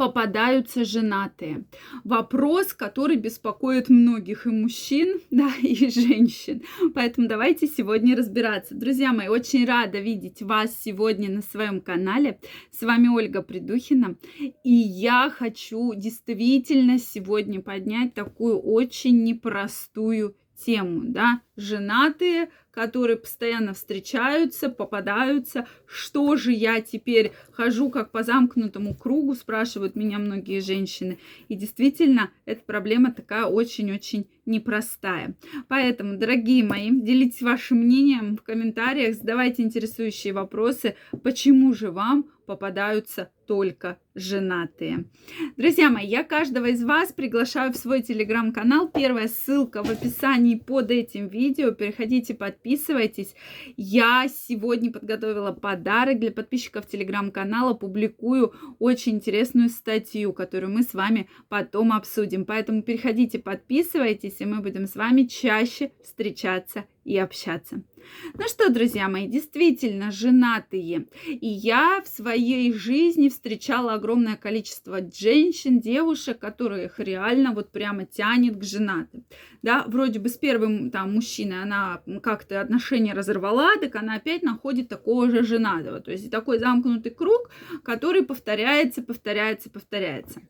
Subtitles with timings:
[0.00, 1.66] попадаются женатые.
[2.04, 6.62] Вопрос, который беспокоит многих и мужчин, да, и женщин.
[6.94, 8.74] Поэтому давайте сегодня разбираться.
[8.74, 12.40] Друзья мои, очень рада видеть вас сегодня на своем канале.
[12.72, 14.16] С вами Ольга Придухина.
[14.64, 24.68] И я хочу действительно сегодня поднять такую очень непростую тему, да, женатые, которые постоянно встречаются,
[24.68, 25.66] попадаются.
[25.86, 31.18] Что же я теперь хожу как по замкнутому кругу, спрашивают меня многие женщины.
[31.48, 35.34] И действительно, эта проблема такая очень-очень непростая.
[35.68, 43.30] Поэтому, дорогие мои, делитесь вашим мнением в комментариях, задавайте интересующие вопросы, почему же вам попадаются
[43.46, 45.04] только женатые.
[45.56, 48.88] Друзья мои, я каждого из вас приглашаю в свой телеграм-канал.
[48.88, 51.70] Первая ссылка в описании под этим видео.
[51.70, 52.69] Переходите, подписывайтесь.
[53.76, 57.74] Я сегодня подготовила подарок для подписчиков телеграм-канала.
[57.74, 62.44] Публикую очень интересную статью, которую мы с вами потом обсудим.
[62.44, 67.82] Поэтому переходите, подписывайтесь, и мы будем с вами чаще встречаться и общаться.
[68.34, 71.06] Ну что, друзья мои, действительно женатые.
[71.26, 78.56] И я в своей жизни встречала огромное количество женщин, девушек, которых реально вот прямо тянет
[78.56, 79.24] к женатым.
[79.62, 84.88] Да, вроде бы с первым там мужчиной она как-то отношения разорвала, так она опять находит
[84.88, 86.00] такого же женатого.
[86.00, 87.50] То есть такой замкнутый круг,
[87.82, 90.40] который повторяется, повторяется, повторяется.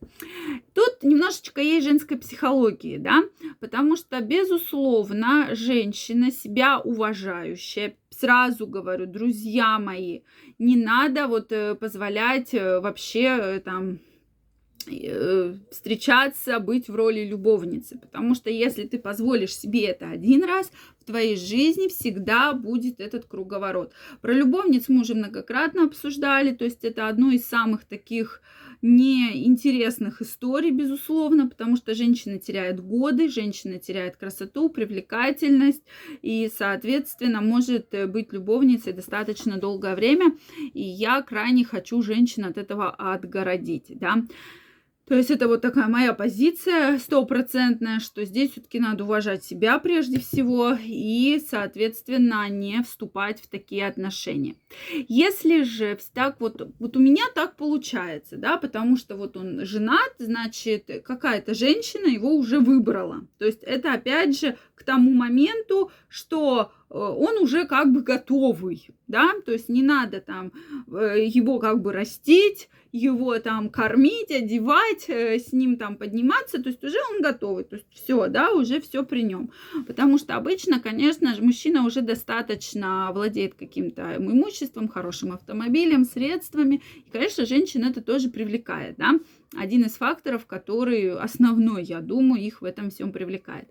[0.73, 3.23] Тут немножечко есть женской психологии, да,
[3.59, 10.21] потому что, безусловно, женщина себя уважающая, сразу говорю, друзья мои,
[10.59, 13.99] не надо вот э, позволять э, вообще э, там
[15.71, 17.99] встречаться, быть в роли любовницы.
[17.99, 20.71] Потому что если ты позволишь себе это один раз,
[21.11, 23.93] твоей жизни всегда будет этот круговорот.
[24.21, 28.41] Про любовниц мы уже многократно обсуждали, то есть это одно из самых таких
[28.81, 35.83] неинтересных историй, безусловно, потому что женщина теряет годы, женщина теряет красоту, привлекательность
[36.23, 40.35] и, соответственно, может быть любовницей достаточно долгое время.
[40.73, 44.23] И я крайне хочу женщин от этого отгородить, да.
[45.07, 50.19] То есть это вот такая моя позиция стопроцентная, что здесь все-таки надо уважать себя прежде
[50.19, 54.55] всего и, соответственно, не вступать в такие отношения.
[55.07, 60.13] Если же так вот, вот у меня так получается, да, потому что вот он женат,
[60.19, 63.27] значит, какая-то женщина его уже выбрала.
[63.37, 69.31] То есть это опять же к тому моменту, что он уже как бы готовый, да,
[69.45, 70.51] то есть не надо там
[70.91, 76.67] э, его как бы растить, его там кормить, одевать, э, с ним там подниматься, то
[76.69, 79.51] есть уже он готовый, то есть все, да, уже все при нем.
[79.87, 87.09] Потому что обычно, конечно же, мужчина уже достаточно владеет каким-то имуществом, хорошим автомобилем, средствами, и,
[87.09, 89.13] конечно, женщина это тоже привлекает, да,
[89.55, 93.69] один из факторов, который основной, я думаю, их в этом всем привлекает.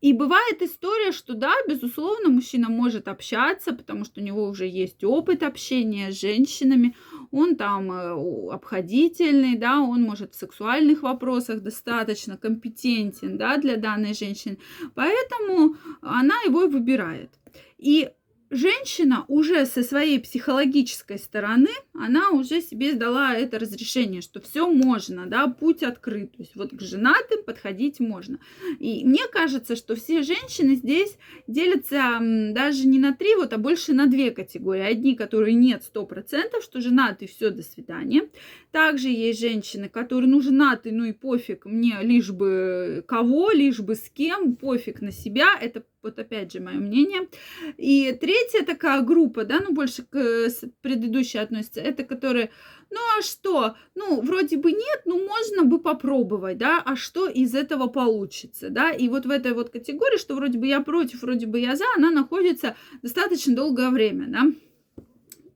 [0.00, 5.02] И бывает история, что да, безусловно, мужчина может общаться, потому что у него уже есть
[5.04, 6.94] опыт общения с женщинами,
[7.30, 14.14] он там э, обходительный, да, он может в сексуальных вопросах достаточно компетентен, да, для данной
[14.14, 14.58] женщины,
[14.94, 17.30] поэтому она его выбирает.
[17.78, 18.10] И
[18.50, 25.26] женщина уже со своей психологической стороны, она уже себе сдала это разрешение, что все можно,
[25.26, 26.32] да, путь открыт.
[26.32, 28.38] То есть вот к женатым подходить можно.
[28.78, 33.92] И мне кажется, что все женщины здесь делятся даже не на три, вот, а больше
[33.92, 34.82] на две категории.
[34.82, 38.28] Одни, которые нет сто процентов, что женаты, все, до свидания.
[38.70, 43.94] Также есть женщины, которые, ну, женаты, ну и пофиг, мне лишь бы кого, лишь бы
[43.94, 47.28] с кем, пофиг на себя, это вот опять же мое мнение.
[47.76, 50.48] И третья такая группа, да, ну больше к
[50.80, 52.50] предыдущей относится, это которые,
[52.90, 57.54] ну а что, ну вроде бы нет, ну можно бы попробовать, да, а что из
[57.54, 61.46] этого получится, да, и вот в этой вот категории, что вроде бы я против, вроде
[61.46, 65.04] бы я за, она находится достаточно долгое время, да,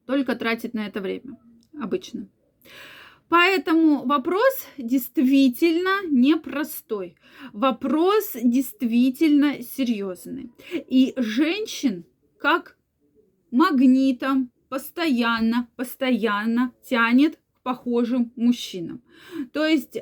[0.07, 1.39] только тратит на это время
[1.81, 2.29] обычно.
[3.31, 7.17] Поэтому вопрос действительно непростой.
[7.53, 10.51] Вопрос действительно серьезный.
[10.73, 12.05] И женщин
[12.39, 12.77] как
[13.53, 19.01] магнитом постоянно, постоянно тянет к похожим мужчинам.
[19.53, 19.99] То есть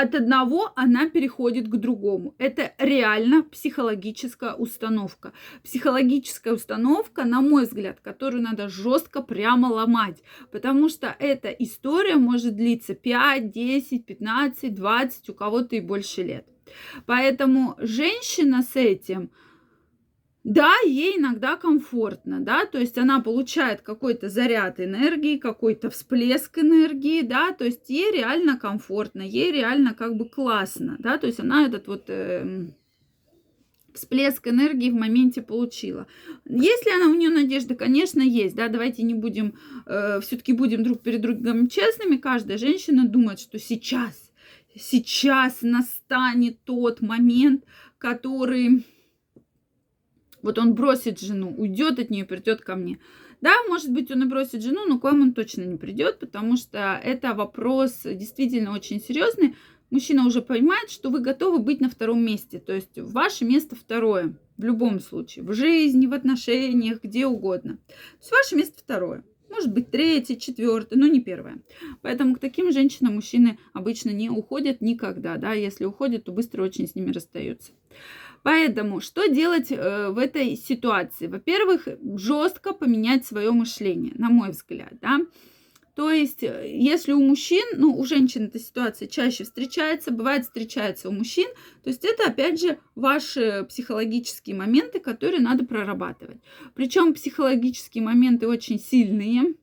[0.00, 2.34] от одного она переходит к другому.
[2.38, 5.32] Это реально психологическая установка.
[5.64, 10.22] Психологическая установка, на мой взгляд, которую надо жестко прямо ломать,
[10.52, 16.46] потому что эта история может длиться 5, 10, 15, 20, у кого-то и больше лет.
[17.06, 19.30] Поэтому женщина с этим
[20.44, 27.22] да, ей иногда комфортно, да, то есть она получает какой-то заряд энергии, какой-то всплеск энергии,
[27.22, 31.66] да, то есть ей реально комфортно, ей реально как бы классно, да, то есть она
[31.66, 32.66] этот вот э,
[33.92, 36.06] всплеск энергии в моменте получила.
[36.44, 37.74] Есть ли она у нее надежда?
[37.74, 39.54] Конечно, есть, да, давайте не будем,
[39.86, 44.32] э, все-таки будем друг перед другом честными, каждая женщина думает, что сейчас,
[44.74, 47.64] сейчас настанет тот момент,
[47.98, 48.84] который
[50.42, 52.98] вот он бросит жену, уйдет от нее, придет ко мне.
[53.40, 56.56] Да, может быть, он и бросит жену, но к вам он точно не придет, потому
[56.56, 59.54] что это вопрос действительно очень серьезный.
[59.90, 62.58] Мужчина уже понимает, что вы готовы быть на втором месте.
[62.58, 65.44] То есть ваше место второе в любом случае.
[65.44, 67.78] В жизни, в отношениях, где угодно.
[67.86, 69.24] То есть ваше место второе.
[69.48, 71.62] Может быть, третье, четвертое, но не первое.
[72.02, 75.36] Поэтому к таким женщинам мужчины обычно не уходят никогда.
[75.36, 75.54] Да?
[75.54, 77.72] Если уходят, то быстро очень с ними расстаются.
[78.48, 81.26] Поэтому что делать э, в этой ситуации?
[81.26, 81.86] Во-первых,
[82.16, 85.20] жестко поменять свое мышление, на мой взгляд, да.
[85.94, 91.10] То есть, э, если у мужчин, ну, у женщин эта ситуация чаще встречается, бывает встречается
[91.10, 91.46] у мужчин,
[91.84, 96.40] то есть это, опять же, ваши психологические моменты, которые надо прорабатывать.
[96.74, 99.56] Причем психологические моменты очень сильные,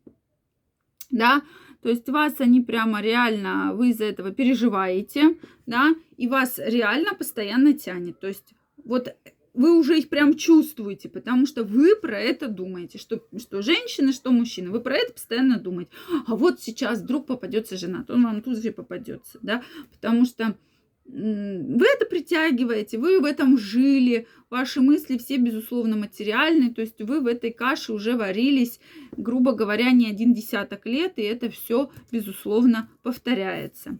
[1.09, 1.41] да,
[1.81, 7.73] то есть вас они прямо реально, вы из-за этого переживаете, да, и вас реально постоянно
[7.73, 8.19] тянет.
[8.19, 8.54] То есть
[8.85, 9.15] вот
[9.55, 14.31] вы уже их прям чувствуете, потому что вы про это думаете, что, что женщины, что
[14.31, 15.91] мужчины, вы про это постоянно думаете.
[16.27, 20.57] А вот сейчас вдруг попадется жена, то он вам тут же попадется, да, потому что
[21.05, 27.21] вы это притягиваете, вы в этом жили, ваши мысли все, безусловно, материальные, то есть вы
[27.21, 28.79] в этой каше уже варились,
[29.15, 33.99] грубо говоря, не один десяток лет, и это все, безусловно, повторяется.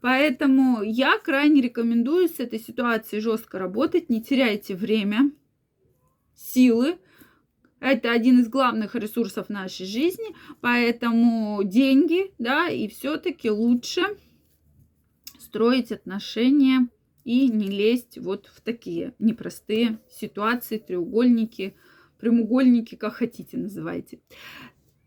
[0.00, 5.32] Поэтому я крайне рекомендую с этой ситуацией жестко работать, не теряйте время,
[6.34, 6.98] силы.
[7.80, 14.02] Это один из главных ресурсов нашей жизни, поэтому деньги, да, и все-таки лучше
[15.38, 16.88] строить отношения
[17.24, 21.76] и не лезть вот в такие непростые ситуации, треугольники,
[22.18, 24.20] прямоугольники, как хотите называйте.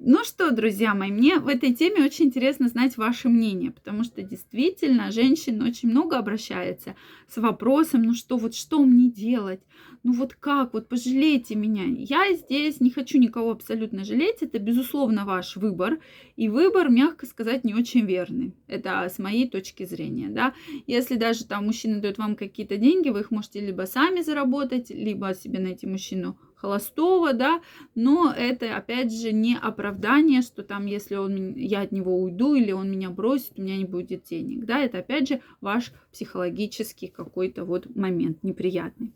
[0.01, 4.21] Ну что, друзья мои, мне в этой теме очень интересно знать ваше мнение, потому что
[4.21, 6.95] действительно женщин очень много обращается
[7.27, 9.59] с вопросом, ну что, вот что мне делать?
[10.03, 11.83] Ну вот как, вот пожалейте меня.
[11.83, 15.99] Я здесь не хочу никого абсолютно жалеть, это безусловно ваш выбор,
[16.37, 18.53] и выбор, мягко сказать, не очень верный.
[18.67, 20.53] Это с моей точки зрения, да.
[20.87, 25.33] Если даже там мужчина дает вам какие-то деньги, вы их можете либо сами заработать, либо
[25.33, 27.61] себе найти мужчину холостого, да,
[27.95, 32.71] но это, опять же, не оправдание, что там, если он, я от него уйду или
[32.71, 37.63] он меня бросит, у меня не будет денег, да, это, опять же, ваш психологический какой-то
[37.63, 39.13] вот момент неприятный.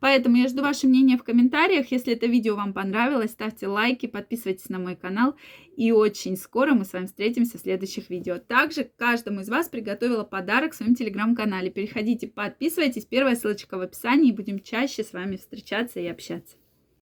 [0.00, 4.68] Поэтому я жду ваше мнение в комментариях, если это видео вам понравилось, ставьте лайки, подписывайтесь
[4.68, 5.34] на мой канал,
[5.76, 8.38] и очень скоро мы с вами встретимся в следующих видео.
[8.38, 11.70] Также каждому из вас приготовила подарок в своем телеграм-канале.
[11.70, 16.56] Переходите, подписывайтесь, первая ссылочка в описании, и будем чаще с вами встречаться и общаться.